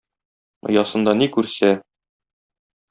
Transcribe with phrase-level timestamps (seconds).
[0.69, 1.73] Оясында ни күрсә...